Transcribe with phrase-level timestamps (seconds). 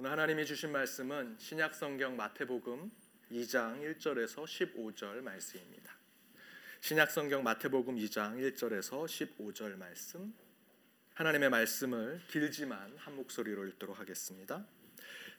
[0.00, 2.88] 오늘 하나님이 주신 말씀은 신약 성경 마태복음
[3.32, 5.92] 2장 1절에서 15절 말씀입니다.
[6.80, 10.32] 신약 성경 마태복음 2장 1절에서 15절 말씀.
[11.14, 14.64] 하나님의 말씀을 길지만 한 목소리로 읽도록 하겠습니다.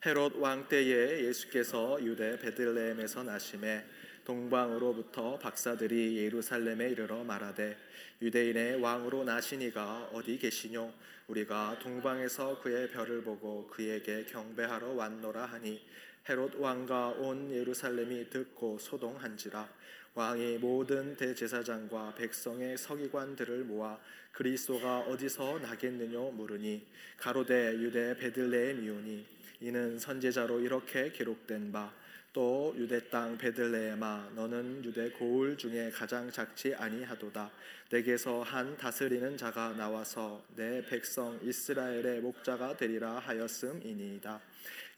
[0.04, 3.86] 헤롯 왕 때에 예수께서 유대 베들레헴에서 나심에
[4.30, 7.76] 동방으로부터 박사들이 예루살렘에 이르러 말하되
[8.22, 10.92] 유대인의 왕으로 나시니가 어디 계시뇨?
[11.26, 15.84] 우리가 동방에서 그의 별을 보고 그에게 경배하러 왔노라 하니
[16.28, 19.68] 헤롯 왕과 온 예루살렘이 듣고 소동한지라.
[20.14, 23.98] 왕이 모든 대제사장과 백성의 서기관들을 모아
[24.30, 26.86] 그리스도가 어디서 나겠느냐 물으니
[27.16, 29.26] 가로대 유대 베들레헴이오니
[29.62, 31.92] 이는 선제자로 이렇게 기록된 바
[32.32, 37.50] 또 유대 땅 베들레헴아 너는 유대 고을 중에 가장 작지 아니하도다.
[37.90, 44.40] 내게서 한 다스리는 자가 나와서 내 백성 이스라엘의 목자가 되리라 하였음이니이다.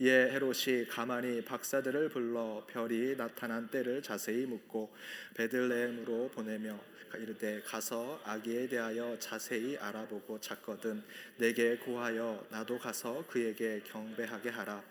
[0.01, 4.95] 이에 헤롯이 가만히 박사들을 불러 별이 나타난 때를 자세히 묻고
[5.35, 6.79] 베들레헴으로 보내며
[7.19, 11.03] 이르되 가서 아기에 대하여 자세히 알아보고 찾거든
[11.37, 14.83] 내게 구하여 나도 가서 그에게 경배하게 하라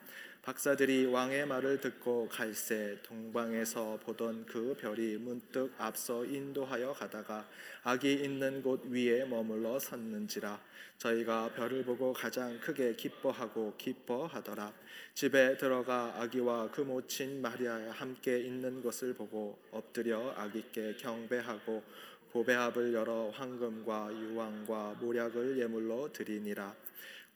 [0.43, 7.47] 박사들이 왕의 말을 듣고 갈새 동방에서 보던 그 별이 문득 앞서 인도하여 가다가
[7.83, 10.59] 아기 있는 곳 위에 머물러 섰는지라
[10.97, 14.73] 저희가 별을 보고 가장 크게 기뻐하고 기뻐하더라.
[15.13, 21.83] 집에 들어가 아기와 그 모친 마리아 함께 있는 것을 보고 엎드려 아기께 경배하고
[22.31, 26.75] 보배합을 열어 황금과 유황과 모략을 예물로 드리니라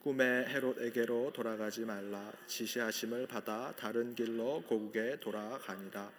[0.06, 2.32] 꿈에 헤롯에게로 돌아가지 말라.
[2.46, 6.12] 지시하심을 받아 다른 길로 고국에 돌아가니라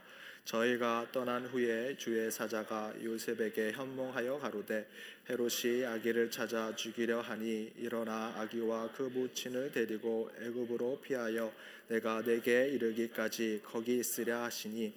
[0.48, 4.88] 저희가 떠난 후에 주의 사자가 요셉에게 현몽하여 가로되
[5.30, 11.52] 헤롯이 아기를 찾아 죽이려 하니 일어나 아기와 그 모친을 데리고 애굽으로 피하여
[11.89, 14.94] 내가 내게 이르기까지 거기 있으랴 하시니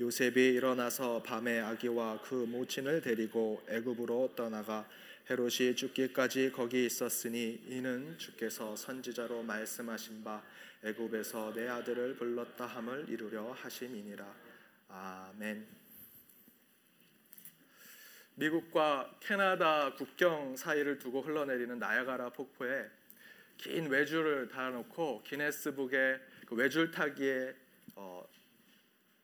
[0.00, 4.88] 요셉이 일어나서 밤에 아기와 그 모친을 데리고 애굽으로 떠나가
[5.28, 10.42] 헤롯이 죽기까지 거기 있었으니 이는 주께서 선지자로 말씀하신 바
[10.82, 14.43] 애굽에서 내 아들을 불렀다 함을 이루려 하심이니라
[14.96, 15.66] 아멘.
[18.36, 22.88] 미국과 캐나다 국경 사이를 두고 흘러내리는 나야가라 폭포에
[23.56, 27.56] 긴 외줄을 달아놓고 기네스북의 그 외줄 타기의
[27.96, 28.24] 어,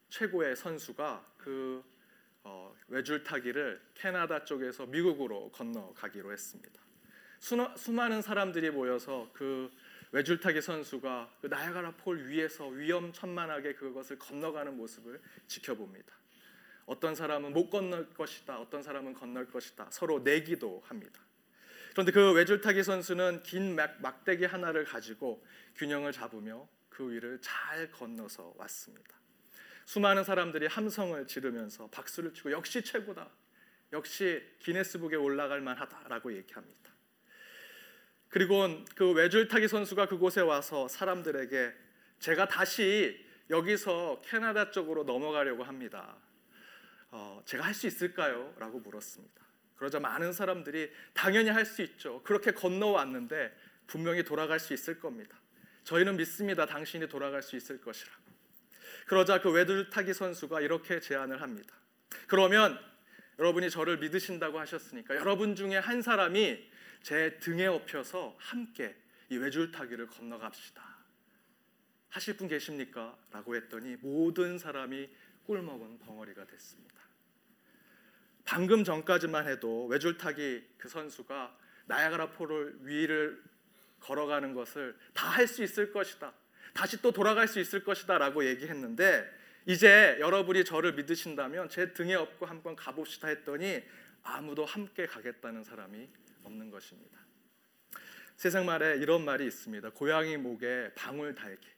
[0.08, 1.84] 최고의 선수가 그
[2.42, 6.81] 어, 외줄 타기를 캐나다 쪽에서 미국으로 건너가기로 했습니다.
[7.76, 9.70] 수많은 사람들이 모여서 그
[10.12, 16.12] 외줄타기 선수가 그 나야가라 폴 위에서 위험천만하게 그것을 건너가는 모습을 지켜봅니다.
[16.87, 18.59] 어떤 사람은 못 건널 것이다.
[18.59, 19.88] 어떤 사람은 건널 것이다.
[19.91, 21.20] 서로 내기도 합니다.
[21.93, 25.44] 그런데 그 외줄타기 선수는 긴 막, 막대기 하나를 가지고
[25.76, 29.15] 균형을 잡으며 그 위를 잘 건너서 왔습니다.
[29.84, 33.28] 수많은 사람들이 함성을 지르면서 박수를 치고 역시 최고다.
[33.93, 36.90] 역시 기네스북에 올라갈 만하다라고 얘기합니다.
[38.31, 41.73] 그리고 그 외줄타기 선수가 그곳에 와서 사람들에게
[42.21, 46.17] 제가 다시 여기서 캐나다 쪽으로 넘어가려고 합니다.
[47.11, 48.55] 어, 제가 할 수 있을까요?
[48.59, 49.35] 라고 물었습니다.
[49.77, 52.23] 그러자 많은 사람들이 당연히 할 수 있죠.
[52.23, 53.53] 그렇게 건너왔는데
[53.89, 55.37] 분명히 돌아갈 수 있을 겁니다.
[55.83, 56.67] 저희는 믿습니다.
[56.67, 58.21] 당신이 돌아갈 수 있을 것이라고.
[59.07, 61.75] 그러자 그 외줄타기 선수가 이렇게 제안을 합니다.
[62.29, 62.79] 그러면
[63.41, 66.71] 여러분이 저를 믿으신다고 하셨으니까 여러분 중에 한 사람이
[67.03, 68.97] 제 등에 업혀서 함께
[69.28, 70.83] 이 외줄타기를 건너갑시다.
[72.09, 73.16] 하실 분 계십니까?
[73.31, 75.09] 라고 했더니 모든 사람이
[75.47, 77.00] 꿀먹은 벙어리가 됐습니다.
[78.44, 81.56] 방금 전까지만 해도 외줄타기 그 선수가
[81.87, 83.43] 나야가라 포를 위를
[84.00, 86.32] 걸어가는 것을 다 할 수 있을 것이다.
[86.75, 89.31] 다시 또 돌아갈 수 있을 것이다라고 얘기했는데
[89.67, 93.82] 이제 여러분이 저를 믿으신다면 제 등에 업고 한번 가봅시다 했더니
[94.22, 96.09] 아무도 함께 가겠다는 사람이
[96.45, 97.19] 없는 것입니다.
[98.37, 99.91] 세상 말에 이런 말이 있습니다.
[99.91, 101.69] 고양이 목에 방울 달기.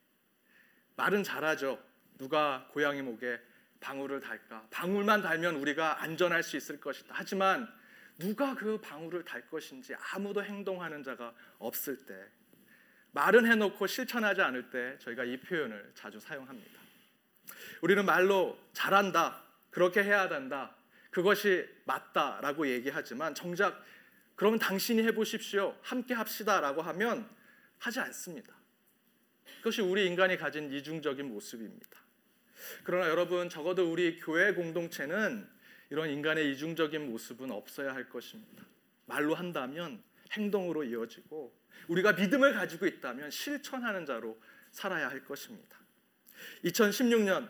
[0.97, 1.83] 말은 잘하죠.
[2.19, 3.41] 누가 고양이 목에
[3.81, 4.67] 방울을 달까?
[4.71, 7.15] 방울만 달면 우리가 안전할 수 있을 것이다.
[7.17, 7.69] 하지만
[8.19, 12.15] 누가 그 방울을 달 것인지 아무도 행동하는 자가 없을 때
[13.11, 16.81] 말은 해놓고 실천하지 않을 때 저희가 이 표현을 자주 사용합니다.
[17.81, 20.77] 우리는 말로 잘한다, 그렇게 해야 된다,
[21.11, 23.85] 그것이 맞다라고 얘기하지만 정작
[24.43, 27.31] 그러면 당신이 해보십시오, 함께 합시다 라고 하면
[27.79, 28.53] 하지 않습니다.
[29.59, 32.01] 그것이 우리 인간이 가진 이중적인 모습입니다.
[32.83, 35.49] 그러나 여러분 적어도 우리 교회 공동체는
[35.91, 38.67] 이런 인간의 이중적인 모습은 없어야 할 것입니다.
[39.07, 40.03] 말로 한다면
[40.33, 41.57] 행동으로 이어지고
[41.87, 44.43] 우리가 믿음을 가지고 있다면 실천하는 자로
[44.73, 45.79] 살아야 할 것입니다.
[46.65, 47.49] 2016년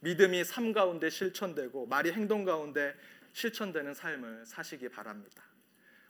[0.00, 2.94] 믿음이 삶 가운데 실천되고 말이 행동 가운데
[3.34, 5.44] 실천되는 삶을 사시기 바랍니다.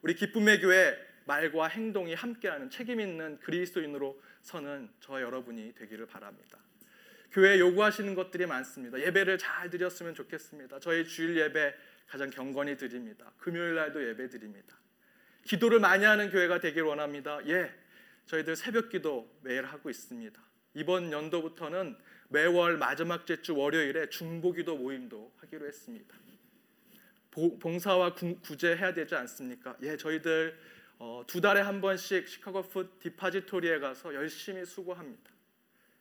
[0.05, 6.59] 우리 기쁨의 교회 말과 행동이 함께하는 책임 있는 그리스도인으로 서는 저 여러분이 되기를 바랍니다.
[7.33, 9.01] 교회 요구하시는 것들이 많습니다.
[9.01, 10.79] 예배를 잘 드렸으면 좋겠습니다.
[10.81, 11.75] 저희 주일 예배
[12.07, 13.33] 가장 경건히 드립니다.
[13.39, 14.79] 금요일 날도 예배 드립니다.
[15.43, 17.41] 기도를 많이 하는 교회가 되길 원합니다.
[17.47, 17.73] 예,
[18.27, 20.39] 저희들 새벽 기도 매일 하고 있습니다.
[20.75, 21.97] 이번 연도부터는
[22.29, 26.24] 매월 마지막 주 월요일에 중보 기도 모임도 하기로 했습니다.
[27.35, 29.77] 봉사와 구제 해야 되지 않습니까?
[29.83, 30.57] 예, 저희들
[30.99, 35.31] 어, 두 달에 한 번씩 시카고 Food Depository에 가서 열심히 수고합니다.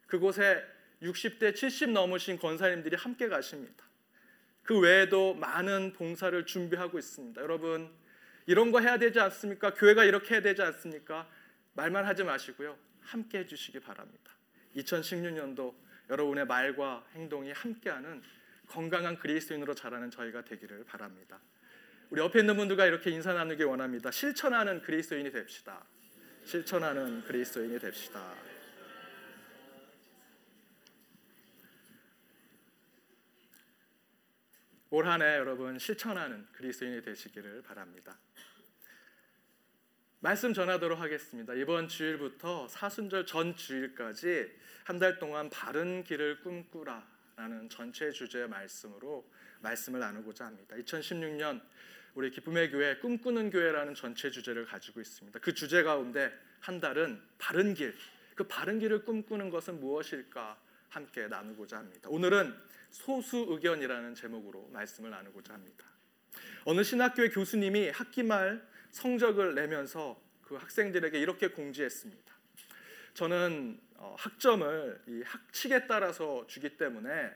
[0.07, 0.63] 그곳에
[1.01, 3.83] 60대 70 넘으신 권사님들이 함께 가십니다.
[4.61, 7.41] 그 외에도 많은 봉사를 준비하고 있습니다.
[7.41, 7.91] 여러분
[8.45, 9.73] 이런 거 해야 되지 않습니까?
[9.73, 11.27] 교회가 이렇게 해야 되지 않습니까?
[11.73, 12.77] 말만 하지 마시고요.
[13.01, 14.31] 함께 해 주시기 바랍니다.
[14.77, 15.73] 2016년도
[16.09, 18.21] 여러분의 말과 행동이 함께하는
[18.67, 21.39] 건강한 그리스도인으로 자라는 저희가 되기를 바랍니다.
[22.09, 24.11] 우리 옆에 있는 분들과 이렇게 인사 나누기 원합니다.
[24.11, 25.83] 실천하는 그리스도인이 됩시다.
[26.45, 28.33] 실천하는 그리스도인이 됩시다.
[34.89, 38.17] 올 한해 여러분 실천하는 그리스도인이 되시기를 바랍니다.
[40.19, 41.53] 말씀 전하도록 하겠습니다.
[41.55, 44.51] 이번 주일부터 사순절 전 주일까지
[44.85, 49.27] 한 달 동안 바른 길을 꿈꾸라 라는 전체 주제의 말씀으로
[49.61, 50.75] 말씀을 나누고자 합니다.
[50.75, 51.61] 2016년
[52.15, 55.39] 우리 기쁨의 교회 꿈꾸는 교회라는 전체 주제를 가지고 있습니다.
[55.39, 57.95] 그 주제 가운데 한 달은 바른 길.
[58.35, 60.59] 그 바른 길을 꿈꾸는 것은 무엇일까
[60.89, 62.09] 함께 나누고자 합니다.
[62.09, 62.53] 오늘은
[62.91, 65.85] 소수 의견이라는 제목으로 말씀을 나누고자 합니다.
[66.65, 72.32] 어느 신학교의 교수님이 학기 말 성적을 내면서 그 학생들에게 이렇게 공지했습니다.
[73.13, 77.31] 저는 어, 학점을 이 학칙에 따라서 주기 때문에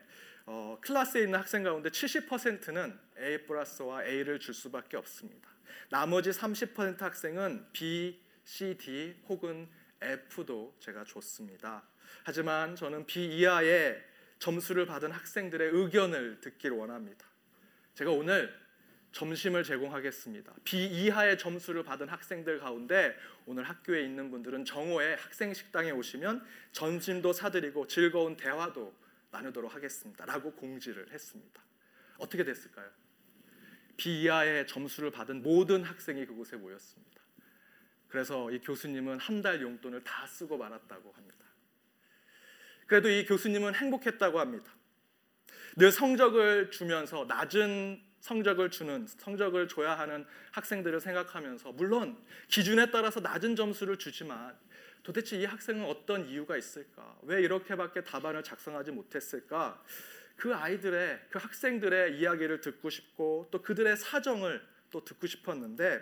[0.45, 5.49] 어, 클래스에 있는 학생 가운데 70%는 A 플러스와 A를 줄 수밖에 없습니다.
[5.89, 9.69] 나머지 30% 학생은 B, C, D 혹은
[10.01, 11.83] F도 제가 줬습니다.
[12.23, 14.03] 하지만 저는 B 이하의
[14.39, 17.25] 점수를 받은 학생들의 의견을 듣길 원합니다.
[17.93, 18.53] 제가 오늘
[19.17, 20.53] 점심을 제공하겠습니다.
[20.63, 23.17] B 이하의 점수를 받은 학생들 가운데
[23.47, 28.93] 오늘 학교에 있는 분들은 정오에 학생 식당에 오시면 점심도 사드리고 즐거운 대화도
[29.31, 30.23] 나누도록 하겠습니다.
[30.25, 31.63] 라고 공지를 했습니다.
[32.19, 32.87] 어떻게 됐을까요?
[33.97, 37.19] 비하의 점수를 받은 모든 학생이 그곳에 모였습니다.
[38.09, 41.45] 그래서 이 교수님은 한 달 용돈을 다 쓰고 말았다고 합니다.
[42.85, 44.71] 그래도 이 교수님은 행복했다고 합니다.
[45.75, 52.17] 늘 성적을 주면서 낮은 성적을 주는 성적을 줘야 하는 학생들을 생각하면서 물론
[52.47, 54.57] 기준에 따라서 낮은 점수를 주지만
[55.03, 57.17] 도대체 이 학생은 어떤 이유가 있을까?
[57.21, 59.81] 왜 이렇게밖에 답안을 작성하지 못했을까?
[60.35, 64.61] 그 아이들의 그 학생들의 이야기를 듣고 싶고 또 그들의 사정을
[64.91, 66.01] 또 듣고 싶었는데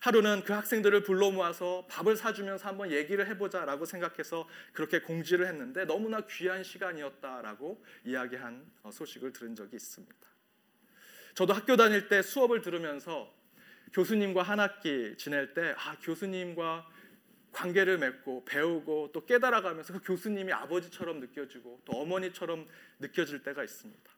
[0.00, 6.20] 하루는 그 학생들을 불러 모아서 밥을 사주면서 한번 얘기를 해보자라고 생각해서 그렇게 공지를 했는데 너무나
[6.26, 10.37] 귀한 시간이었다라고 이야기한 어, 소식을 들은 적이 있습니다.
[11.38, 13.32] 저도 학교 다닐 때 수업을 들으면서
[13.92, 16.84] 교수님과 한 학기 지낼 때 아, 교수님과
[17.52, 22.66] 관계를 맺고 배우고 또 깨달아가면서 그 교수님이 아버지처럼 느껴지고 또 어머니처럼
[22.98, 24.10] 느껴질 때가 있습니다.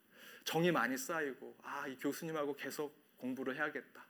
[0.44, 4.02] 정이 많이 쌓이고 아, 이 교수님하고 계속 공부를 해야겠다.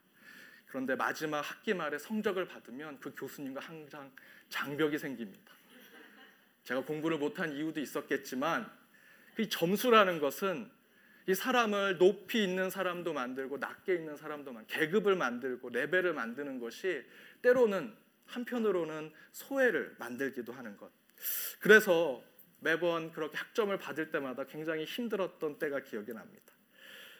[0.67, 4.09] 그런데 마지막 학기 말에 성적을 받으면 그 교수님과 항상
[4.47, 5.51] 장벽이 생깁니다.
[6.63, 8.71] 제가 공부를 못한 이유도 있었겠지만
[9.37, 10.71] 이 점수라는 것은
[11.27, 17.03] 이 사람을 높이 있는 사람도 만들고 낮게 있는 사람도 만 계급을 만들고 레벨을 만드는 것이
[17.41, 20.91] 때로는 한편으로는 소외를 만들기도 하는 것.
[21.59, 22.23] 그래서
[22.59, 26.53] 매번 그렇게 학점을 받을 때마다 굉장히 힘들었던 때가 기억이 납니다.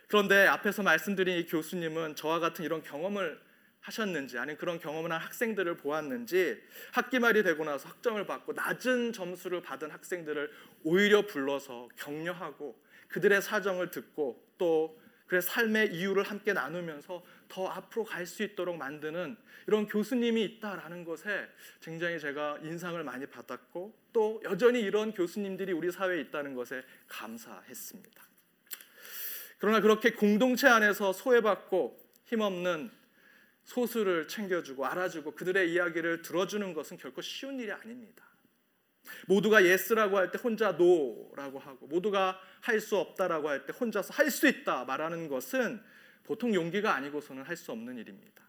[0.08, 3.40] 그런데 앞에서 말씀드린 이 교수님은 저와 같은 이런 경험을
[3.82, 9.62] 하셨는지 아니면 그런 경험을 한 학생들을 보았는지 학기 말이 되고 나서 학점을 받고 낮은 점수를
[9.62, 10.52] 받은 학생들을
[10.84, 12.80] 오히려 불러서 격려하고
[13.12, 19.38] 그들의 사정을 듣고 또 그래서 삶의 이유를 함께 나누면서 더 앞으로 갈 수 있도록 만드는
[19.68, 21.48] 이런 교수님이 있다라는 것에
[21.82, 28.22] 굉장히 제가 인상을 많이 받았고 또 여전히 이런 교수님들이 우리 사회에 있다는 것에 감사했습니다.
[29.58, 32.92] 그러나 그렇게 공동체 안에서 소외받고 힘없는
[33.64, 38.31] 소수를 챙겨주고 알아주고 그들의 이야기를 들어주는 것은 결코 쉬운 일이 아닙니다.
[39.28, 44.30] 모두가 yes라고 할 때 혼자 no라고 하고 모두가 할 수 없다라고 할 때 혼자서 할
[44.30, 45.82] 수 있다 말하는 것은
[46.24, 48.42] 보통 용기가 아니고서는 할 수 없는 일입니다.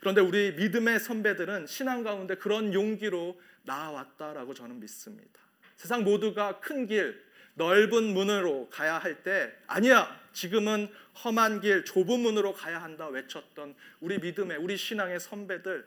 [0.00, 5.40] 그런데 우리 믿음의 선배들은 신앙 가운데 그런 용기로 나아왔다라고 저는 믿습니다.
[5.76, 7.22] 세상 모두가 큰 길,
[7.54, 10.88] 넓은 문으로 가야 할 때 아니야 지금은
[11.22, 15.86] 험한 길 좁은 문으로 가야 한다 외쳤던 우리 믿음의 우리 신앙의 선배들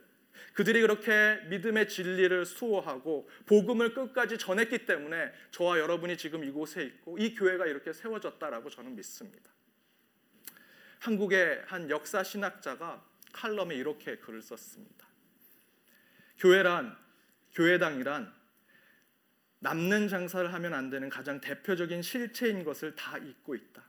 [0.54, 7.36] 그들이 그렇게 믿음의 진리를 수호하고 복음을 끝까지 전했기 때문에 저와 여러분이 지금 이곳에 있고 이
[7.36, 9.52] 교회가 이렇게 세워졌다라고 저는 믿습니다.
[11.00, 15.06] 한국의 한 역사 신학자가 칼럼에 이렇게 글을 썼습니다.
[16.38, 16.98] 교회란
[17.54, 18.34] 교회당이란
[19.60, 23.84] 남는 장사를 하면 안 되는 가장 대표적인 실체인 것을 다 잊고 있다.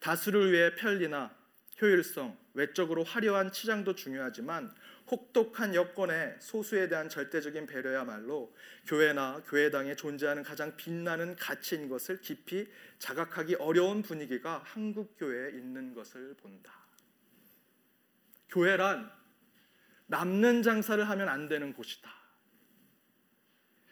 [0.00, 1.34] 다수를 위해 편리나
[1.80, 4.72] 효율성, 외적으로 화려한 치장도 중요하지만
[5.10, 8.54] 혹독한 여건에 소수에 대한 절대적인 배려야말로
[8.86, 16.34] 교회나 교회당에 존재하는 가장 빛나는 가치인 것을 깊이 자각하기 어려운 분위기가 한국 교회에 있는 것을
[16.40, 16.72] 본다.
[18.48, 19.10] 교회란
[20.06, 22.10] 남는 장사를 하면 안 되는 곳이다.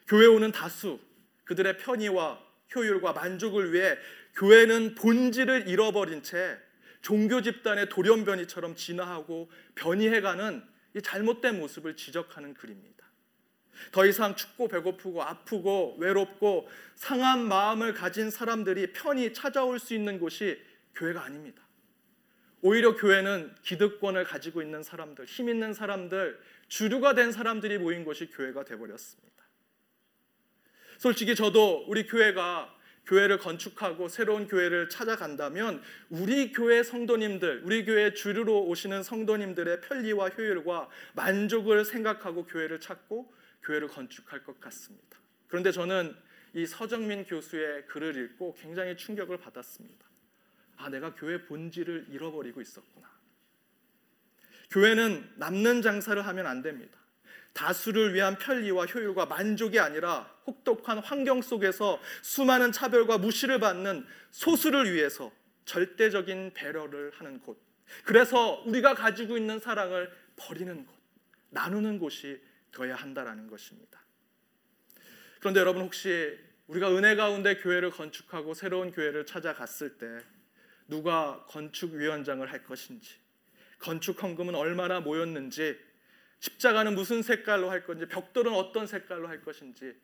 [0.06, 1.00] 교회 오는 다수
[1.44, 2.40] 그들의 편의와
[2.74, 3.98] 효율과 만족을 위해
[4.34, 6.58] 교회는 본질을 잃어버린 채
[7.02, 13.02] 종교 집단의 돌연변이처럼 진화하고 변이해가는 이 잘못된 모습을 지적하는 글입니다.
[13.90, 20.62] 더 이상 춥고 배고프고 아프고 외롭고 상한 마음을 가진 사람들이 편히 찾아올 수 있는 곳이
[20.94, 21.62] 교회가 아닙니다.
[22.60, 28.64] 오히려 교회는 기득권을 가지고 있는 사람들, 힘 있는 사람들, 주류가 된 사람들이 모인 곳이 교회가
[28.64, 29.32] 되버렸습니다.
[30.98, 32.72] 솔직히 저도 우리 교회가
[33.06, 40.88] 교회를 건축하고 새로운 교회를 찾아간다면 우리 교회 성도님들, 우리 교회 주류로 오시는 성도님들의 편리와 효율과
[41.14, 43.32] 만족을 생각하고 교회를 찾고
[43.64, 45.18] 교회를 건축할 것 같습니다.
[45.48, 46.16] 그런데 저는
[46.54, 50.06] 이 서정민 교수의 글을 읽고 굉장히 충격을 받았습니다.
[50.76, 53.10] 아, 내가 교회 본질을 잃어버리고 있었구나.
[54.70, 57.01] 교회는 남는 장사를 하면 안 됩니다.
[57.52, 65.30] 다수를 위한 편리와 효율과 만족이 아니라 혹독한 환경 속에서 수많은 차별과 무시를 받는 소수를 위해서
[65.64, 67.60] 절대적인 배려를 하는 곳.
[68.04, 70.94] 그래서 우리가 가지고 있는 사랑을 버리는 곳,
[71.50, 72.40] 나누는 곳이
[72.72, 74.00] 되어야 한다라는 것입니다.
[75.40, 80.06] 그런데 여러분 혹시 우리가 은혜 가운데 교회를 건축하고 새로운 교회를 찾아갔을 때
[80.88, 83.16] 누가 건축 위원장을 할 것인지,
[83.78, 85.78] 건축 헌금은 얼마나 모였는지
[86.42, 89.94] 십자가는 무슨 색깔로 할 건지 벽돌은 어떤 색깔로 할 것인지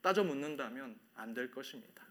[0.00, 2.06] 따져 묻는다면 안 될 것입니다.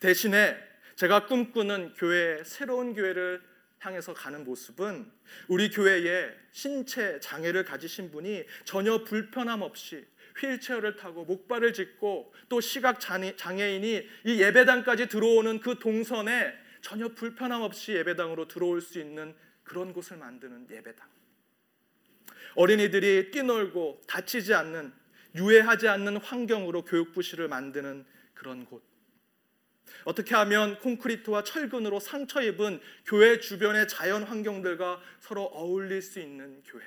[0.00, 0.56] 대신에
[0.96, 3.40] 제가 꿈꾸는 교회 새로운 교회를
[3.78, 5.08] 향해서 가는 모습은
[5.46, 10.04] 우리 교회에 신체 장애를 가지신 분이 전혀 불편함 없이
[10.40, 17.92] 휠체어를 타고 목발을 짚고 또 시각 장애인이 이 예배당까지 들어오는 그 동선에 전혀 불편함 없이
[17.92, 21.15] 예배당으로 들어올 수 있는 그런 곳을 만드는 예배당.
[22.56, 24.92] 어린이들이 뛰놀고 다치지 않는
[25.34, 28.82] 유해하지 않는 환경으로 교육 부실을 만드는 그런 곳.
[30.04, 36.82] 어떻게 하면 콘크리트와 철근으로 상처 입은 교회 주변의 자연 환경들과 서로 어울릴 수 있는 교회.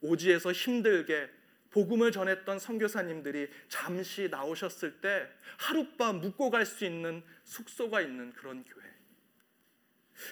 [0.00, 1.28] 오지에서 힘들게
[1.70, 8.79] 복음을 전했던 선교사님들이 잠시 나오셨을 때 하룻밤 묵고 갈 수 있는 숙소가 있는 그런 교회.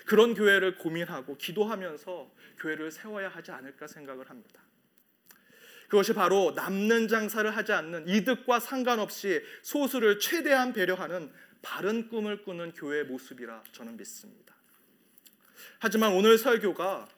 [0.07, 4.62] 그런 교회를 고민하고 기도하면서 교회를 세워야 하지 않을까 생각을 합니다.
[5.88, 13.04] 그것이 바로 남는 장사를 하지 않는 이득과 상관없이 소수를 최대한 배려하는 바른 꿈을 꾸는 교회의
[13.04, 14.54] 모습이라 저는 믿습니다.
[15.78, 17.09] 하지만 오늘 설교가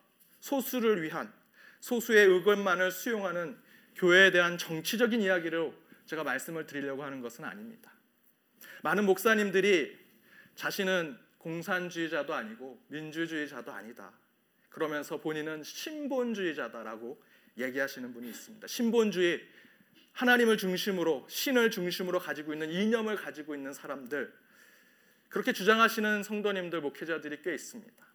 [0.40, 1.32] 소수를 위한
[1.80, 3.58] 소수의 의견만을 수용하는
[3.96, 5.74] 교회에 대한 정치적인 이야기로
[6.06, 7.92] 제가 말씀을 드리려고 하는 것은 아닙니다.
[8.82, 9.98] 많은 목사님들이
[10.54, 14.12] 자신은 공산주의자도 아니고 민주주의자도 아니다.
[14.68, 17.20] 그러면서 본인은 신본주의자다라고
[17.58, 18.66] 얘기하시는 분이 있습니다.
[18.66, 19.40] 신본주의
[20.12, 24.32] 하나님을 중심으로 신을 중심으로 가지고 있는 이념을 가지고 있는 사람들
[25.28, 28.10] 그렇게 주장하시는 성도님들 목회자들이 꽤 있습니다.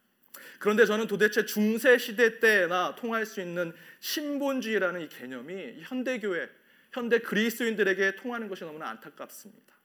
[0.58, 6.48] 그런데 저는 도대체 중세 시대 때나 통할 수 있는 신본주의라는 이 개념이 현대 교회,
[6.92, 9.75] 현대 그리스도인들에게 통하는 것이 너무나 안타깝습니다.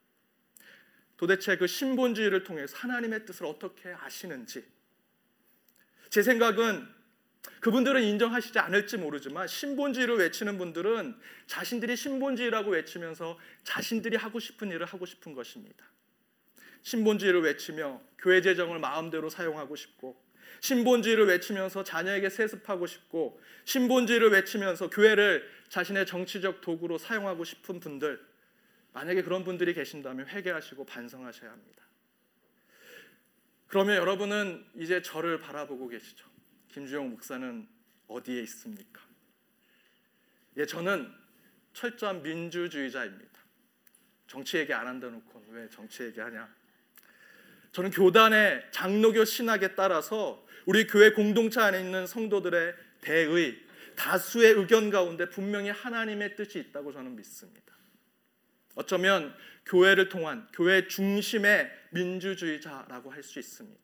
[1.21, 4.65] 도대체 그 신본주의를 통해서 하나님의 뜻을 어떻게 아시는지
[6.09, 6.87] 제 생각은
[7.59, 15.05] 그분들은 인정하시지 않을지 모르지만 신본주의를 외치는 분들은 자신들이 신본주의라고 외치면서 자신들이 하고 싶은 일을 하고
[15.05, 15.85] 싶은 것입니다.
[16.81, 20.19] 신본주의를 외치며 교회 재정을 마음대로 사용하고 싶고
[20.61, 28.30] 신본주의를 외치면서 자녀에게 세습하고 싶고 신본주의를 외치면서 교회를 자신의 정치적 도구로 사용하고 싶은 분들
[28.93, 31.83] 만약에 그런 분들이 계신다면 회개하시고 반성하셔야 합니다.
[33.67, 36.27] 그러면 여러분은 이제 저를 바라보고 계시죠.
[36.69, 37.67] 김주영 목사는
[38.07, 39.01] 어디에 있습니까?
[40.57, 41.09] 예, 저는
[41.73, 43.31] 철저한 민주주의자입니다.
[44.27, 46.53] 정치 얘기 안 한다 놓고 왜 정치 얘기하냐?
[47.71, 53.57] 저는 교단의 장로교 신학에 따라서 우리 교회 공동체 안에 있는 성도들의 대의
[53.95, 57.73] 다수의 의견 가운데 분명히 하나님의 뜻이 있다고 저는 믿습니다.
[58.75, 59.33] 어쩌면
[59.65, 63.81] 교회를 통한 교회 중심의 민주주의자라고 할 수 있습니다.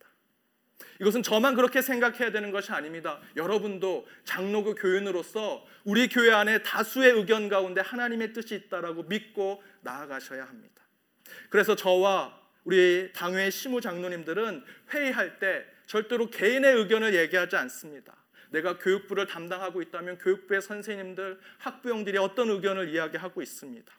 [0.99, 3.19] 이것은 저만 그렇게 생각해야 되는 것이 아닙니다.
[3.35, 10.81] 여러분도 장로교 교인으로서 우리 교회 안에 다수의 의견 가운데 하나님의 뜻이 있다라고 믿고 나아가셔야 합니다.
[11.49, 14.63] 그래서 저와 우리 당회 시무 장로님들은
[14.93, 18.15] 회의할 때 절대로 개인의 의견을 얘기하지 않습니다.
[18.49, 23.96] 내가 교육부를 담당하고 있다면 교육부의 선생님들, 학부형들이 어떤 의견을 이야기하고 있습니다.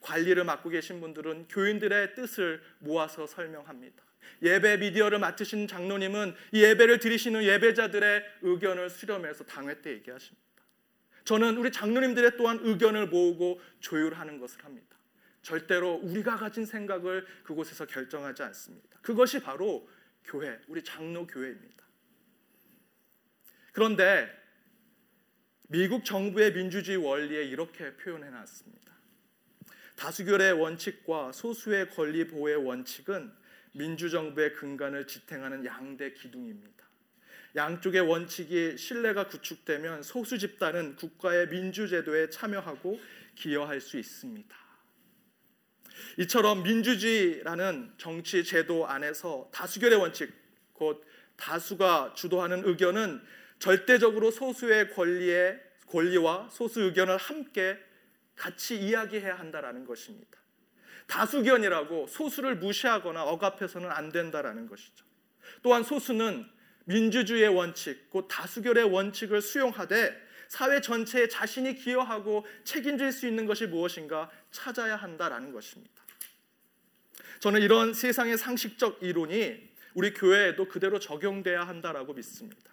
[0.00, 4.02] 관리를 맡고 계신 분들은 교인들의 뜻을 모아서 설명합니다.
[4.42, 10.48] 예배 미디어를 맡으신 장로님은 이 예배를 드리시는 예배자들의 의견을 수렴해서 당회 때 얘기하십니다.
[11.24, 14.96] 저는 우리 장로님들의 또한 의견을 모으고 조율하는 것을 합니다.
[15.42, 18.98] 절대로 우리가 가진 생각을 그곳에서 결정하지 않습니다.
[19.02, 19.88] 그것이 바로
[20.24, 21.84] 교회, 우리 장로 교회입니다.
[23.72, 24.30] 그런데
[25.68, 28.77] 미국 정부의 민주주의 원리에 이렇게 표현해 놨습니다.
[29.98, 33.32] 다수결의 원칙과 소수의 권리 보호의 원칙은
[33.72, 36.86] 민주정부의 근간을 지탱하는 양대 기둥입니다.
[37.56, 43.00] 양쪽의 원칙이 신뢰가 구축되면 소수 집단은 국가의 민주제도에 참여하고
[43.34, 44.56] 기여할 수 있습니다.
[46.18, 50.32] 이처럼 민주주의라는 정치 제도 안에서 다수결의 원칙,
[50.74, 51.04] 곧
[51.36, 53.20] 다수가 주도하는 의견은
[53.58, 57.87] 절대적으로 소수의 권리의 권리와 소수 의견을 함께
[58.38, 60.38] 같이 이야기해야 한다라는 것입니다.
[61.08, 65.04] 다수견이라고 소수를 무시하거나 억압해서는 안 된다라는 것이죠.
[65.62, 66.46] 또한 소수는
[66.84, 74.30] 민주주의의 원칙, 곧 다수결의 원칙을 수용하되 사회 전체에 자신이 기여하고 책임질 수 있는 것이 무엇인가
[74.50, 76.02] 찾아야 한다라는 것입니다.
[77.40, 82.72] 저는 이런 세상의 상식적 이론이 우리 교회에도 그대로 적용돼야 한다라고 믿습니다.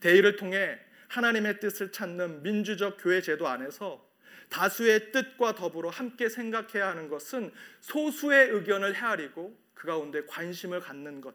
[0.00, 4.11] 대의를 통해 하나님의 뜻을 찾는 민주적 교회 제도 안에서
[4.48, 11.34] 다수의 뜻과 더불어 함께 생각해야 하는 것은 소수의 의견을 헤아리고 그 가운데 관심을 갖는 것.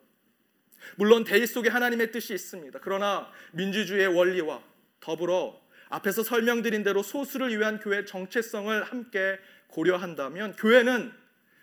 [0.95, 2.79] 물론 대의 속에 하나님의 뜻이 있습니다.
[2.81, 4.63] 그러나 민주주의의 원리와
[4.99, 11.11] 더불어 앞에서 설명드린 대로 소수를 위한 교회 정체성을 함께 고려한다면 교회는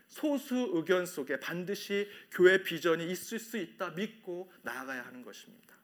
[0.06, 5.74] 소수 의견 속에 반드시 교회 비전이 있을 수 있다 믿고 나아가야 하는 것입니다.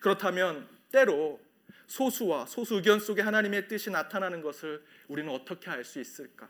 [0.00, 1.40] 그렇다면 때로
[1.86, 6.48] 소수와 소수 의견 속에 하나님의 뜻이 나타나는 것을 우리는 어떻게 알 수 있을까?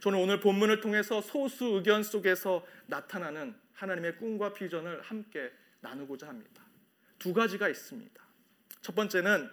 [0.00, 6.64] 저는 오늘 본문을 통해서 소수 의견 속에서 나타나는 하나님의 꿈과 비전을 함께 나누고자 합니다.
[7.18, 8.22] 두 가지가 있습니다.
[8.82, 9.50] 첫 번째는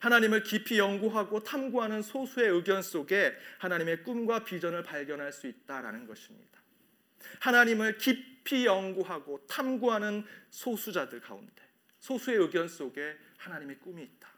[0.00, 6.60] 하나님을 깊이 연구하고 탐구하는 소수의 의견 속에 하나님의 꿈과 비전을 발견할 수 있다라는 것입니다.
[7.38, 11.62] 하나님을 깊이 연구하고 탐구하는 소수자들 가운데
[12.02, 14.28] 소수의 의견 속에 하나님의 꿈이 있다.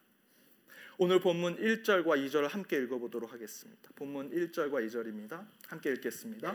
[0.99, 3.89] 오늘 본문 1절과 2절을 함께 읽어보도록 하겠습니다.
[3.97, 5.47] 본문 1절과 2절입니다.
[5.69, 6.55] 함께 읽겠습니다.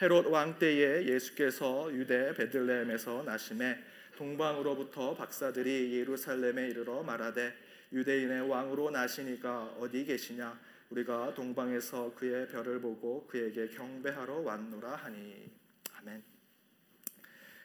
[0.00, 3.82] 헤롯 왕 때에 예수께서 유대 베들레헴에서 나심에
[4.16, 7.52] 동방으로부터 박사들이 예루살렘에 이르러 말하되
[7.92, 10.58] 유대인의 왕으로 나시니까 어디 계시냐
[10.90, 15.50] 우리가 동방에서 그의 별을 보고 그에게 경배하러 왔노라 하니
[15.94, 16.22] 아멘.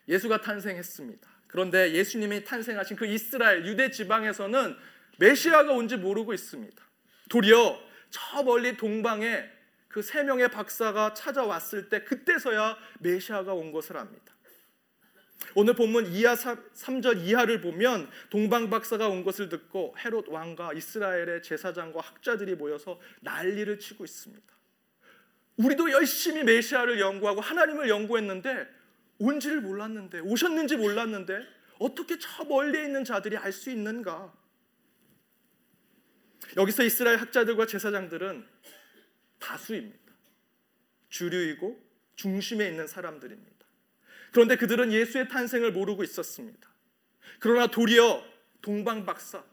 [0.07, 1.34] 예수가 탄생했습니다.
[1.47, 4.75] 그런데 예수님이 탄생하신 그 이스라엘 유대 지방에서는
[5.17, 6.83] 메시아가 온지 모르고 있습니다.
[7.29, 7.79] 도리어
[8.09, 9.55] 저 멀리 동방에
[9.95, 14.35] 그 세 명의 박사가 찾아왔을 때 그때서야 메시아가 온 것을 압니다.
[15.53, 16.35] 오늘 본문 2하
[16.73, 23.79] 3절 이하를 보면 동방 박사가 온 것을 듣고 헤롯 왕과 이스라엘의 제사장과 학자들이 모여서 난리를
[23.79, 24.43] 치고 있습니다.
[25.55, 28.67] 우리도 열심히 메시아를 연구하고 하나님을 연구했는데
[29.17, 31.39] 온지를 몰랐는데 오셨는지 몰랐는데
[31.79, 34.33] 어떻게 저 멀리 있는 자들이 알 수 있는가?
[36.57, 38.47] 여기서 이스라엘 학자들과 제사장들은
[39.39, 40.13] 다수입니다.
[41.09, 41.83] 주류이고
[42.15, 43.65] 중심에 있는 사람들입니다.
[44.31, 46.69] 그런데 그들은 예수의 탄생을 모르고 있었습니다.
[47.39, 48.23] 그러나 도리어
[48.61, 49.43] 동방 박사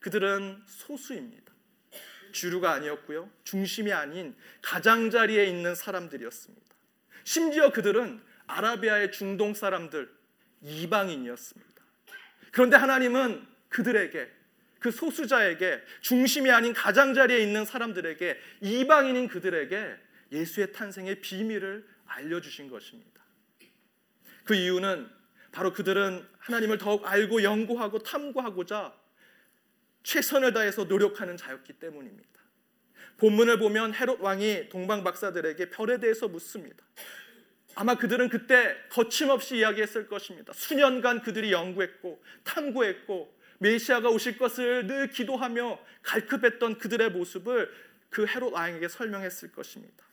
[0.00, 1.52] 그들은 소수입니다.
[2.32, 3.30] 주류가 아니었고요.
[3.44, 6.74] 중심이 아닌 가장자리에 있는 사람들이었습니다.
[7.24, 8.20] 심지어 그들은
[8.52, 10.12] 아라비아의 중동 사람들
[10.62, 11.72] 이방인이었습니다.
[12.50, 14.30] 그런데 하나님은 그들에게
[14.78, 19.96] 그 소수자에게 중심이 아닌 가장자리에 있는 사람들에게 이방인인 그들에게
[20.32, 23.22] 예수의 탄생의 비밀을 알려주신 것입니다.
[24.44, 25.08] 그 이유는
[25.52, 28.92] 바로 그들은 하나님을 더욱 알고 연구하고 탐구하고자
[30.02, 32.28] 최선을 다해서 노력하는 자였기 때문입니다.
[33.18, 36.84] 본문을 보면 헤롯 왕이 동방 박사들에게 별에 대해서 묻습니다.
[37.74, 40.52] 아마 그들은 그때 거침없이 이야기했을 것입니다.
[40.52, 47.72] 수년간 그들이 연구했고 탐구했고 메시아가 오실 것을 늘 기도하며 갈급했던 그들의 모습을
[48.10, 50.04] 그 헤롯 왕에게 설명했을 것입니다.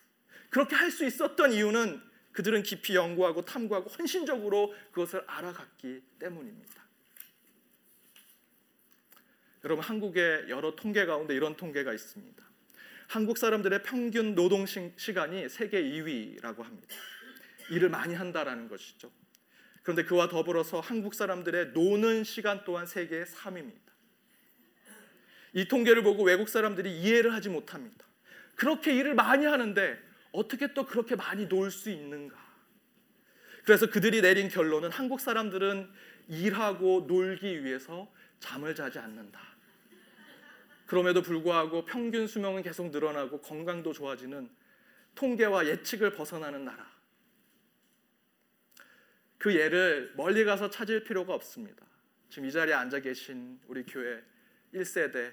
[0.48, 2.00] 그렇게 할 수 있었던 이유는
[2.32, 6.80] 그들은 깊이 연구하고 탐구하고 헌신적으로 그것을 알아갔기 때문입니다.
[9.64, 12.42] 여러분 한국의 여러 통계 가운데 이런 통계가 있습니다.
[13.08, 16.94] 한국 사람들의 평균 노동 시간이 세계 2위라고 합니다.
[17.70, 19.10] 일을 많이 한다라는 것이죠.
[19.82, 23.90] 그런데 그와 더불어서 한국 사람들의 노는 시간 또한 세계 3위입니다.
[25.54, 28.04] 이 통계를 보고 외국 사람들이 이해를 하지 못합니다.
[28.54, 29.98] 그렇게 일을 많이 하는데
[30.32, 32.36] 어떻게 또 그렇게 많이 놀 수 있는가?
[33.64, 35.90] 그래서 그들이 내린 결론은 한국 사람들은
[36.28, 39.40] 일하고 놀기 위해서 잠을 자지 않는다.
[40.86, 44.50] 그럼에도 불구하고 평균 수명은 계속 늘어나고 건강도 좋아지는
[45.14, 46.99] 통계와 예측을 벗어나는 나라.
[49.40, 51.86] 그 예를 멀리 가서 찾을 필요가 없습니다.
[52.28, 54.22] 지금 이 자리에 앉아 계신 우리 교회
[54.74, 55.32] 1세대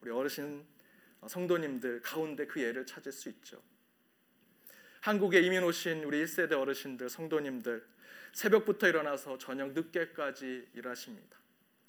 [0.00, 0.64] 우리 어르신
[1.26, 3.60] 성도님들 가운데 그 예를 찾을 수 있죠.
[5.00, 7.84] 한국에 이민 오신 우리 1세대 어르신들 성도님들
[8.32, 11.36] 새벽부터 일어나서 저녁 늦게까지 일하십니다.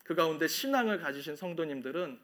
[0.03, 2.19] 그 가운데 신앙을 가지신 성도님들은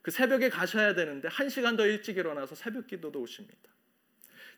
[0.00, 3.68] 그 새벽에 가셔야 되는데 한 시간 더 일찍 일어나서 새벽 기도도 오십니다.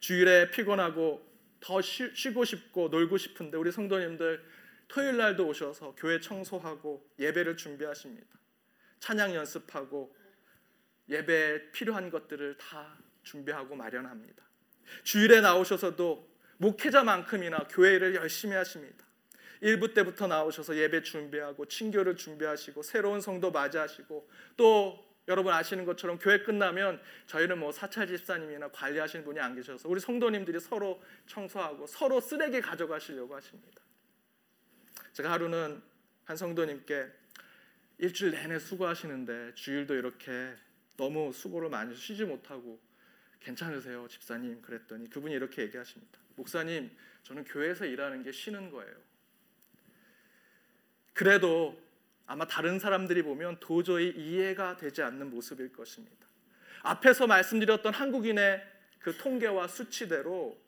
[0.00, 1.26] 주일에 피곤하고
[1.60, 4.44] 더 쉬, 쉬고 싶고 놀고 싶은데 우리 성도님들
[4.88, 8.38] 토요일 날도 오셔서 교회 청소하고 예배를 준비하십니다.
[9.00, 10.16] 찬양 연습하고
[11.08, 14.42] 예배에 필요한 것들을 다 준비하고 마련합니다.
[15.04, 19.04] 주일에 나오셔서도 목회자만큼이나 교회를 열심히 하십니다.
[19.62, 26.42] 1부 때부터 나오셔서 예배 준비하고 친교를 준비하시고 새로운 성도 맞이하시고 또 여러분 아시는 것처럼 교회
[26.42, 32.60] 끝나면 저희는 뭐 사찰 집사님이나 관리하시는 분이 안 계셔서 우리 성도님들이 서로 청소하고 서로 쓰레기
[32.60, 33.82] 가져가시려고 하십니다.
[35.12, 35.82] 제가 하루는
[36.24, 37.06] 한 성도님께
[37.98, 40.54] 일주일 내내 수고하시는데 주일도 이렇게
[40.96, 42.80] 너무 수고를 많이 쉬지 못하고
[43.40, 44.62] 괜찮으세요, 집사님?
[44.62, 46.18] 그랬더니 그분이 이렇게 얘기하십니다.
[46.36, 46.90] 목사님,
[47.22, 48.94] 저는 교회에서 일하는 게 쉬는 거예요.
[51.12, 51.80] 그래도
[52.28, 56.28] 아마 다른 사람들이 보면 도저히 이해가 되지 않는 모습일 것입니다.
[56.82, 58.62] 앞에서 말씀드렸던 한국인의
[58.98, 60.60] 그 통계와 수치대로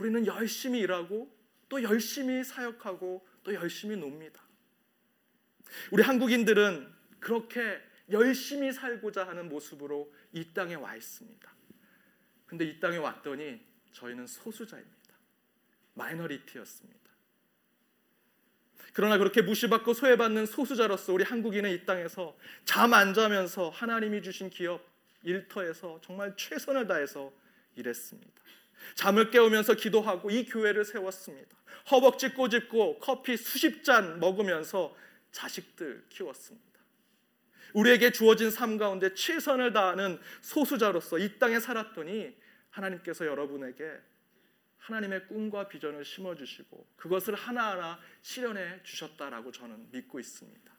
[0.00, 1.32] 우리는 열심히 일하고
[1.68, 4.42] 또 열심히 사역하고 또 열심히 놉니다.
[5.92, 11.54] 우리 한국인들은 그렇게 열심히 살고자 하는 모습으로 이 땅에 와 있습니다.
[12.46, 15.14] 근데 이 땅에 왔더니 저희는 소수자입니다.
[15.94, 17.09] 마이너리티였습니다.
[18.92, 24.84] 그러나 그렇게 무시받고 소외받는 소수자로서 우리 한국인은 이 땅에서 잠 안 자면서 하나님이 주신 기업
[25.22, 27.32] 일터에서 정말 최선을 다해서
[27.76, 28.32] 일했습니다.
[28.94, 31.56] 잠을 깨우면서 기도하고 이 교회를 세웠습니다.
[31.90, 34.94] 허벅지 꼬집고 커피 수십 잔 먹으면서
[35.32, 36.66] 자식들 키웠습니다.
[37.74, 42.34] 우리에게 주어진 삶 가운데 최선을 다하는 소수자로서 이 땅에 살았더니
[42.70, 43.92] 하나님께서 여러분에게
[44.80, 50.72] 하나님의 꿈과 비전을 심어 주시고 그것을 하나하나 실현해 주셨다라고 저는 믿고 있습니다.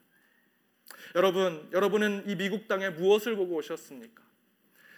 [1.16, 4.22] 여러분, 여러분은 이 미국 땅에 무엇을 보고 오셨습니까?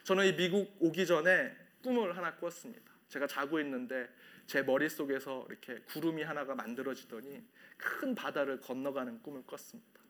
[0.03, 2.91] 저는 이 미국 오기 전에 꿈을 하나 꿨습니다.
[3.09, 4.09] 제가 자고 있는데
[4.47, 7.43] 제 머릿속에서 이렇게 구름이 하나가 만들어지더니
[7.77, 10.01] 큰 바다를 건너가는 꿈을 꿨습니다.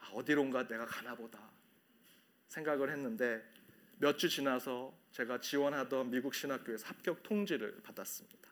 [0.00, 1.38] 아, 어디론가 내가 가나 보다
[2.48, 3.42] 생각을 했는데
[4.00, 8.48] 몇 주 지나서 제가 지원하던 미국 신학교에서 합격 통지를 받았습니다.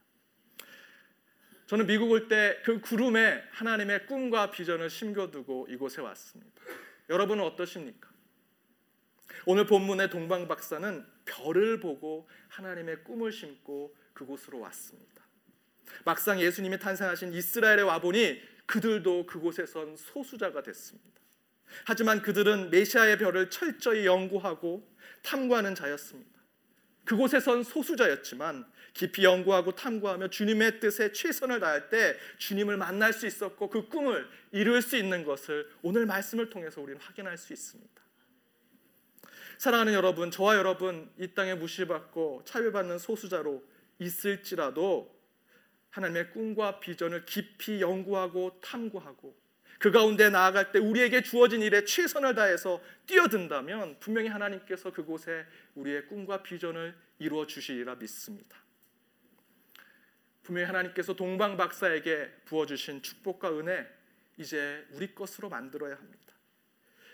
[1.66, 6.62] 저는 미국 올 때 그 구름에 하나님의 꿈과 비전을 심겨두고 이곳에 왔습니다.
[7.08, 8.08] 여러분은 어떠십니까?
[9.46, 15.24] 오늘 본문의 동방 박사는 별을 보고 하나님의 꿈을 심고 그곳으로 왔습니다.
[16.04, 21.08] 막상 예수님이 탄생하신 이스라엘에 와 보니 그들도 그곳에선 소수자가 됐습니다.
[21.84, 24.90] 하지만 그들은 메시아의 별을 철저히 연구하고
[25.22, 26.38] 탐구하는 자였습니다.
[27.04, 33.88] 그곳에선 소수자였지만 깊이 연구하고 탐구하며 주님의 뜻에 최선을 다할 때 주님을 만날 수 있었고 그
[33.88, 38.02] 꿈을 이룰 수 있는 것을 오늘 말씀을 통해서 우리는 확인할 수 있습니다.
[39.57, 43.64] 사랑하는 여러분, 저와 여러분 이 땅에 무시받고 차별받는 소수자로
[43.98, 45.16] 있을지라도
[45.90, 49.35] 하나님의 꿈과 비전을 깊이 연구하고 탐구하고
[49.79, 56.43] 그 가운데 나아갈 때 우리에게 주어진 일에 최선을 다해서 뛰어든다면 분명히 하나님께서 그곳에 우리의 꿈과
[56.43, 58.59] 비전을 이루어 주시리라 믿습니다.
[60.43, 63.87] 분명히 하나님께서 동방 박사에게 부어 주신 축복과 은혜
[64.37, 66.35] 이제 우리 것으로 만들어야 합니다.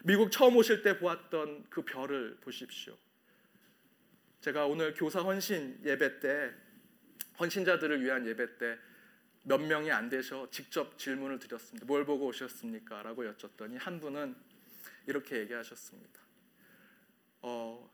[0.04, 2.96] 미국 처음 오실 때 보았던 그 별을 보십시오.
[4.40, 6.52] 제가 오늘 교사 헌신 예배 때
[7.40, 8.78] 헌신자들을 위한 예배 때
[9.44, 11.86] 몇 명이 안 되셔 직접 질문을 드렸습니다.
[11.86, 13.02] 뭘 보고 오셨습니까?
[13.02, 14.34] 라고 여쭸더니 한 분은
[15.06, 16.20] 이렇게 얘기하셨습니다.
[17.42, 17.90] 어,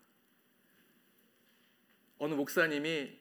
[2.19, 3.19] 어느 목사님이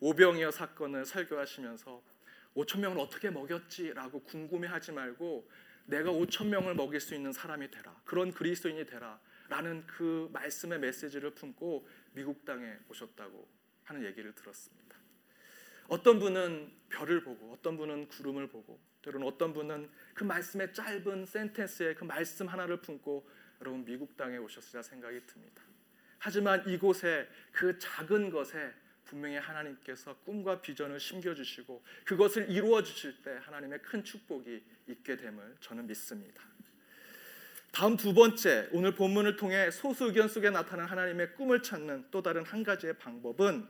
[0.00, 2.02] 오병이어 사건을 설교하시면서
[2.56, 5.48] 5천 명을 어떻게 먹였지라고 궁금해하지 말고
[5.86, 7.98] 내가 5천 명을 먹일 수 있는 사람이 되라.
[8.04, 9.18] 그런 그리스도인이 되라.
[9.48, 13.48] 라는 그 말씀의 메시지를 품고 미국 땅에 오셨다고
[13.84, 15.01] 하는 얘기를 들었습니다.
[15.88, 21.94] 어떤 분은 별을 보고 어떤 분은 구름을 보고 때로는 어떤 분은 그 말씀의 짧은 센텐스에
[21.94, 23.28] 그 말씀 하나를 품고
[23.60, 25.62] 여러분 미국 땅에 오셨으리라 생각이 듭니다.
[26.18, 28.72] 하지만 이곳에 그 작은 것에
[29.04, 35.56] 분명히 하나님께서 꿈과 비전을 심겨 주시고 그것을 이루어 주실 때 하나님의 큰 축복이 있게 됨을
[35.60, 36.42] 저는 믿습니다.
[37.72, 42.44] 다음 두 번째 오늘 본문을 통해 소수 의견 속에 나타난 하나님의 꿈을 찾는 또 다른
[42.44, 43.66] 한 가지의 방법은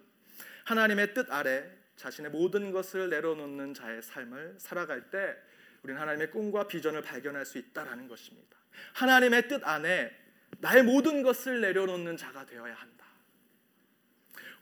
[0.65, 1.71] 하나님의 뜻 아래
[2.03, 5.37] 자신의 모든 것을 내려놓는 자의 삶을 살아갈 때
[5.85, 8.57] 우리는 하나님의 꿈과 비전을 발견할 수 있다라는 것입니다.
[8.95, 10.11] 하나님의 뜻 안에
[10.59, 13.07] 나의 모든 것을 내려놓는 자가 되어야 한다.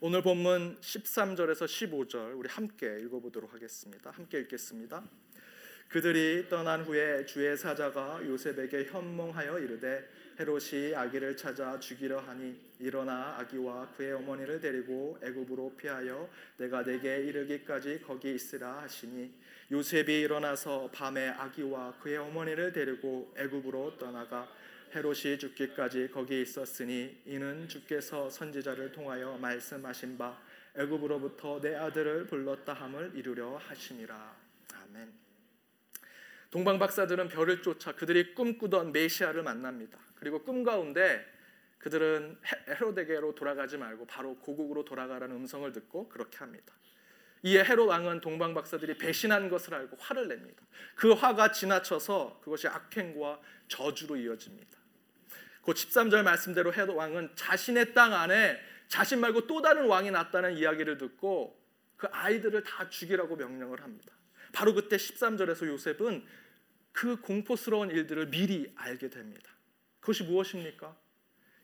[0.01, 4.11] 오늘 본문 13절에서 15절 우리 함께 읽어보도록 하겠습니다.
[4.11, 5.03] 함께 읽겠습니다.
[5.87, 10.07] 그들이 떠난 후에 주의 사자가 요셉에게 현몽하여 이르되
[10.41, 16.27] 헤롯이 아기를 찾아 죽이려 하니 일어나 아기와 그의 어머니를 데리고 애굽으로 피하여
[16.57, 19.31] 내가 내게 이르기까지 거기 있으라 하시니
[19.71, 24.51] 요셉이 일어나서 밤에 아기와 그의 어머니를 데리고 애굽으로 떠나가
[24.95, 30.41] 헤롯이 죽기까지 거기 있었으니 이는 주께서 선지자를 통하여 말씀하신 바
[30.75, 34.35] 애굽으로부터 내 아들을 불렀다 함을 이루려 하시니라.
[34.73, 35.30] 아멘.
[36.51, 39.97] 동방 박사들은 별을 쫓아 그들이 꿈꾸던 메시아를 만납니다.
[40.15, 41.25] 그리고 꿈 가운데
[41.77, 42.37] 그들은
[42.67, 46.73] 헤롯에게로 돌아가지 말고 바로 고국으로 돌아가라는 음성을 듣고 그렇게 합니다.
[47.43, 50.61] 이에 헤롯 왕은 동방 박사들이 배신한 것을 알고 화를 냅니다.
[50.93, 54.77] 그 화가 지나쳐서 그것이 악행과 저주로 이어집니다.
[55.63, 58.59] 그 13절 말씀대로 헤롯 왕은 자신의 땅 안에
[58.89, 61.59] 자신 말고 또 다른 왕이 났다는 이야기를 듣고
[61.95, 64.13] 그 아이들을 다 죽이라고 명령을 합니다.
[64.51, 66.25] 바로 그때 13절에서 요셉은
[66.91, 69.51] 그 공포스러운 일들을 미리 알게 됩니다.
[69.99, 70.97] 그것이 무엇입니까?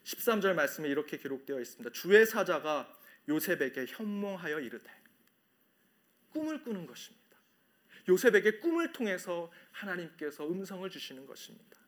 [0.04, 1.90] 13절 말씀에 이렇게 기록되어 있습니다.
[1.92, 2.90] 주의 사자가
[3.28, 4.90] 요셉에게 현몽하여 이르되
[6.30, 7.18] 꿈을 꾸는 것입니다.
[8.08, 11.78] 요셉에게 꿈을 통해서 하나님께서 음성을 주시는 것입니다.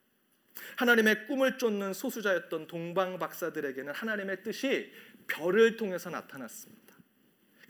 [0.76, 4.92] 하나님의 꿈을 쫓는 소수자였던 동방 박사들에게는 하나님의 뜻이
[5.26, 6.89] 별을 통해서 나타났습니다.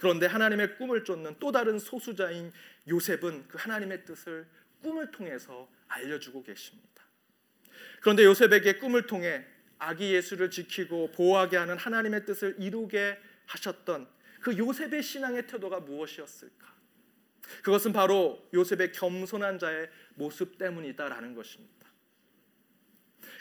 [0.01, 2.53] 그런데 하나님의 꿈을 쫓는 또 다른 소수자인
[2.89, 4.47] 요셉은 그 하나님의 뜻을
[4.83, 7.05] 꿈을 통해서 알려주고 계십니다.
[8.01, 9.45] 그런데 요셉에게 꿈을 통해
[9.79, 14.09] 아기 예수를 지키고 보호하게 하는 하나님의 뜻을 이루게 하셨던
[14.41, 16.75] 그 요셉의 신앙의 태도가 무엇이었을까?
[17.63, 21.87] 그것은 바로 요셉의 겸손한 자의 모습 때문이다라는 것입니다.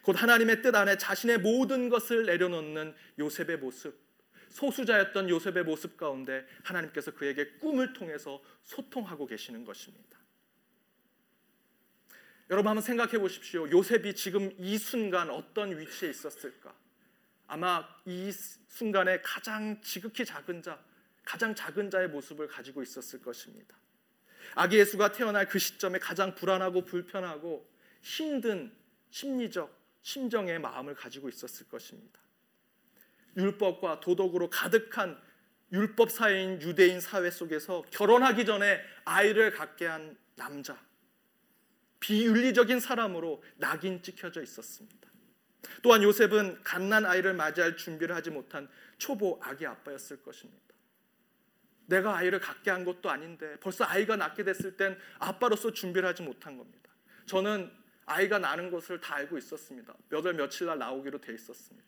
[0.03, 4.08] 곧 하나님의 뜻 안에 자신의 모든 것을 내려놓는 요셉의 모습,
[4.49, 10.19] 소수자였던 요셉의 모습 가운데 하나님께서 그에게 꿈을 통해서 소통하고 계시는 것입니다.
[12.49, 13.69] 여러분 한번 생각해 보십시오.
[13.69, 16.73] 요셉이 지금 이 순간 어떤 위치에 있었을까?
[17.47, 18.31] 아마 이
[18.67, 20.83] 순간에 가장 지극히 작은 자,
[21.23, 23.77] 가장 작은 자의 모습을 가지고 있었을 것입니다.
[24.55, 27.69] 아기 예수가 태어날 그 시점에 가장 불안하고 불편하고
[28.01, 28.75] 힘든
[29.11, 32.19] 심리적 심정의 마음을 가지고 있었을 것입니다.
[33.37, 35.19] 율법과 도덕으로 가득한
[35.71, 40.77] 율법 사회인 유대인 사회 속에서 결혼하기 전에 아이를 갖게 한 남자,
[41.99, 45.09] 비윤리적인 사람으로 낙인 찍혀져 있었습니다.
[45.83, 50.59] 또한 요셉은 갓난 아이를 맞이할 준비를 하지 못한 초보 아기 아빠였을 것입니다.
[51.85, 56.57] 내가 아이를 갖게 한 것도 아닌데 벌써 아이가 낳게 됐을 땐 아빠로서 준비를 하지 못한
[56.57, 56.89] 겁니다.
[57.25, 57.71] 저는
[58.05, 59.93] 아이가 나는 것을 다 알고 있었습니다.
[60.09, 61.87] 몇월 며칠 날 나오기로 돼 있었습니다.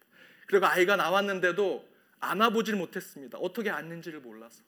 [0.52, 3.38] 그리고 아이가 나왔는데도 안아보질 못했습니다.
[3.38, 4.62] 어떻게 앉는지를 몰라서.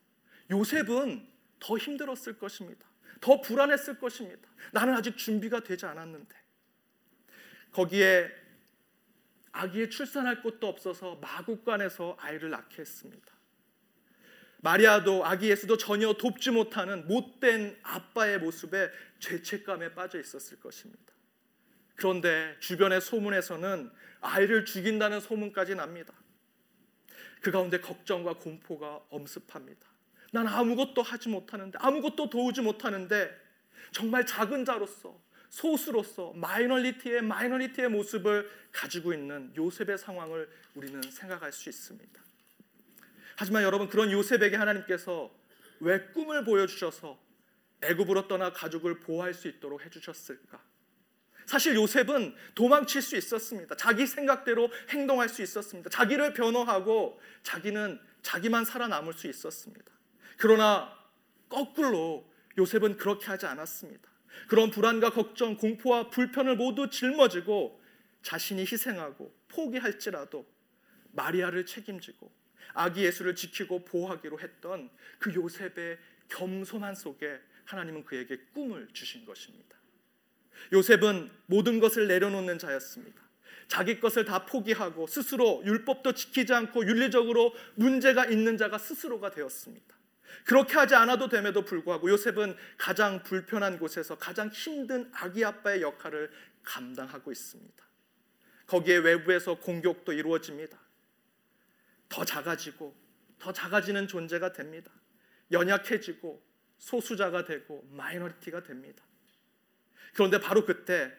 [0.49, 1.27] 요셉은
[1.59, 2.87] 더 힘들었을 것입니다.
[3.19, 4.49] 더 불안했을 것입니다.
[4.71, 6.35] 나는 아직 준비가 되지 않았는데.
[7.73, 8.31] 거기에
[9.51, 13.33] 아기에 출산할 곳도 없어서 마국간에서 아이를 낳게 했습니다.
[14.61, 21.12] 마리아도 아기 예수도 전혀 돕지 못하는 못된 아빠의 모습에 죄책감에 빠져 있었을 것입니다.
[21.95, 26.13] 그런데 주변의 소문에서는 아이를 죽인다는 소문까지 납니다.
[27.41, 29.85] 그 가운데 걱정과 공포가 엄습합니다.
[30.31, 33.29] 난 아무것도 하지 못하는데 아무것도 도우지 못하는데
[33.91, 42.23] 정말 작은 자로서 소수로서 마이너리티의 마이너리티의 모습을 가지고 있는 요셉의 상황을 우리는 생각할 수 있습니다.
[43.35, 45.31] 하지만 여러분 그런 요셉에게 하나님께서
[45.79, 47.19] 왜 꿈을 보여주셔서
[47.81, 50.72] 애굽으로 떠나 가족을 보호할 수 있도록 해주셨을까?
[51.45, 53.75] 사실 요셉은 도망칠 수 있었습니다.
[53.75, 55.89] 자기 생각대로 행동할 수 있었습니다.
[55.89, 59.91] 자기를 변호하고 자기는 자기만 살아남을 수 있었습니다.
[60.37, 60.97] 그러나
[61.49, 64.09] 거꾸로 요셉은 그렇게 하지 않았습니다.
[64.47, 67.81] 그런 불안과 걱정, 공포와 불편을 모두 짊어지고
[68.23, 70.45] 자신이 희생하고 포기할지라도
[71.11, 72.31] 마리아를 책임지고
[72.73, 79.77] 아기 예수를 지키고 보호하기로 했던 그 요셉의 겸손한 속에 하나님은 그에게 꿈을 주신 것입니다.
[80.71, 83.21] 요셉은 모든 것을 내려놓는 자였습니다.
[83.67, 89.95] 자기 것을 다 포기하고 스스로 율법도 지키지 않고 윤리적으로 문제가 있는 자가 스스로가 되었습니다.
[90.45, 96.31] 그렇게 하지 않아도 됨에도 불구하고 요셉은 가장 불편한 곳에서 가장 힘든 아기 아빠의 역할을
[96.63, 97.83] 감당하고 있습니다.
[98.67, 100.79] 거기에 외부에서 공격도 이루어집니다.
[102.09, 102.95] 더 작아지고
[103.39, 104.91] 더 작아지는 존재가 됩니다.
[105.51, 106.41] 연약해지고
[106.77, 109.03] 소수자가 되고 마이너리티가 됩니다.
[110.13, 111.11] 그런데 바로 그때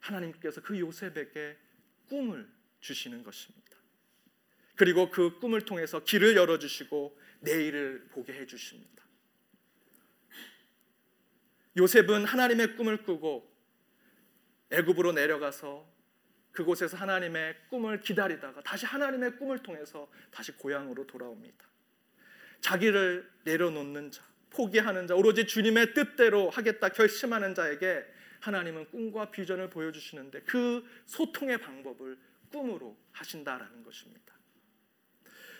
[0.00, 1.56] 하나님께서 그 요셉에게
[2.08, 2.48] 꿈을
[2.80, 3.76] 주시는 것입니다.
[4.76, 9.04] 그리고 그 꿈을 통해서 길을 열어주시고 내일을 보게 해주십니다.
[11.76, 13.52] 요셉은 하나님의 꿈을 꾸고
[14.70, 15.88] 애굽으로 내려가서
[16.52, 21.66] 그곳에서 하나님의 꿈을 기다리다가 다시 하나님의 꿈을 통해서 다시 고향으로 돌아옵니다.
[22.60, 28.04] 자기를 내려놓는 자, 포기하는 자, 오로지 주님의 뜻대로 하겠다 결심하는 자에게
[28.40, 32.16] 하나님은 꿈과 비전을 보여주시는데 그 소통의 방법을
[32.50, 34.34] 꿈으로 하신다라는 것입니다.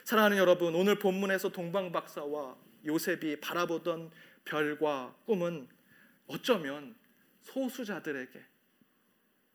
[0.05, 4.11] 사랑하는 여러분, 오늘 본문에서 동방 박사와 요셉이 바라보던
[4.45, 5.69] 별과 꿈은
[6.27, 6.95] 어쩌면
[7.43, 8.41] 소수자들에게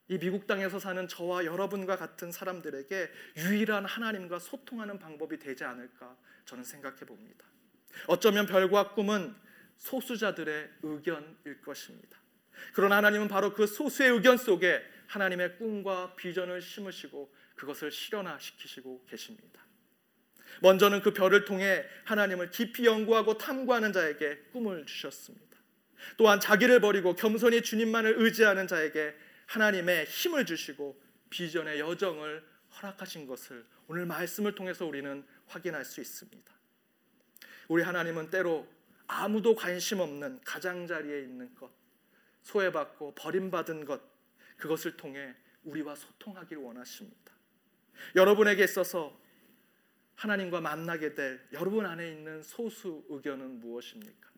[0.10, 6.16] 이 미국 땅에서 사는 저와 여러분과 같은 사람들에게 유일한 하나님과 소통하는 방법이 되지 않을까
[6.46, 7.46] 저는 생각해 봅니다.
[8.08, 9.36] 어쩌면 별과 꿈은
[9.78, 12.18] 소수자들의 의견일 것입니다.
[12.74, 19.62] 그러나 하나님은 바로 그 소수의 의견 속에 하나님의 꿈과 비전을 심으시고 그것을 실현화시키시고 계십니다.
[20.62, 25.58] 먼저는 그 별을 통해 하나님을 깊이 연구하고 탐구하는 자에게 꿈을 주셨습니다.
[26.18, 29.16] 또한 자기를 버리고 겸손히 주님만을 의지하는 자에게
[29.48, 32.44] 하나님의 힘을 주시고 비전의 여정을
[32.76, 36.54] 허락하신 것을 오늘 말씀을 통해서 우리는 확인할 수 있습니다.
[37.68, 38.68] 우리 하나님은 때로
[39.08, 41.72] 아무도 관심 없는 가장자리에 있는 것,
[42.44, 44.02] 소외받고 버림받은 것,
[44.58, 47.34] 그것을 통해 우리와 소통하기를 원하십니다.
[48.16, 49.18] 여러분에게 있어서
[50.16, 54.32] 하나님과 만나게 될 여러분 안에 있는 소수 의견은 무엇입니까?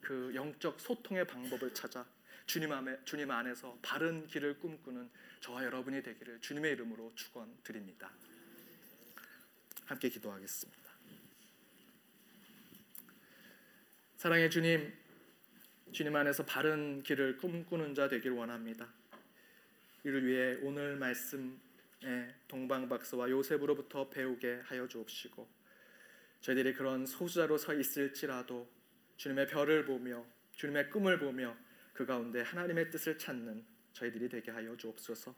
[0.00, 2.04] 그 영적 소통의 방법을 찾아
[2.46, 5.08] 주님 안에 주님 안에서 바른 길을 꿈꾸는
[5.40, 8.10] 저와 여러분이 되기를 주님의 이름으로 축원드립니다.
[9.86, 10.81] 함께 기도하겠습니다.
[14.22, 14.92] 사랑의 주님,
[15.90, 18.86] 주님 안에서 바른 길을 꿈꾸는 자 되길 원합니다.
[20.04, 25.48] 이를 위해 오늘 말씀에 동방 박사와 요셉으로부터 배우게 하여 주옵시고
[26.40, 28.70] 저희들이 그런 소수자로 서 있을지라도
[29.16, 31.56] 주님의 별을 보며 주님의 꿈을 보며
[31.92, 35.34] 그 가운데 하나님의 뜻을 찾는 저희들이 되게 하여 주옵소서.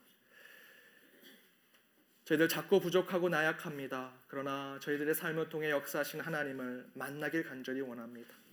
[2.26, 4.12] 저희들 작고 부족하고 나약합니다.
[4.28, 8.43] 그러나 저희들의 삶을 통해 역사하신 하나님을 만나길 간절히 원합니다.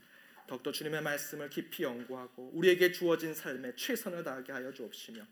[0.47, 5.25] 더욱더 주님의 말씀을 깊이 연구하고 우리에게 주어진 삶에 최선을 다하게 하여 주옵시며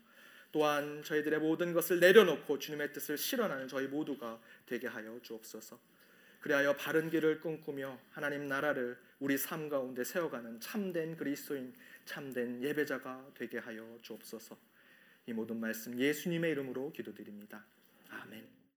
[0.52, 5.78] 또한 저희들의 모든 것을 내려놓고 주님의 뜻을 실현하는 저희 모두가 되게 하여 주옵소서.
[6.40, 11.74] 그리하여 바른 길을 꿈꾸며 하나님 나라를 우리 삶 가운데 세워가는 참된 그리스도인
[12.06, 14.56] 참된 예배자가 되게 하여 주옵소서.
[15.26, 17.64] 이 모든 말씀 예수님의 이름으로 기도드립니다.
[18.08, 18.59] 아멘.